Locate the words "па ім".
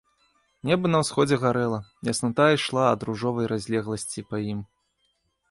4.33-4.59